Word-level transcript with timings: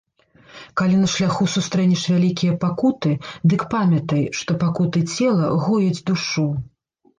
Калі 0.79 0.95
на 1.01 1.09
шляху 1.15 1.45
сустрэнеш 1.55 2.05
вялікія 2.13 2.55
пакуты, 2.65 3.13
дык 3.53 3.61
памятай, 3.75 4.23
што 4.41 4.59
пакуты 4.67 5.07
цела 5.15 5.55
гояць 5.69 6.05
душу. 6.11 6.51